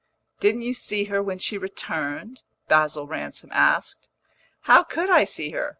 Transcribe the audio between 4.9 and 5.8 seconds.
I see her?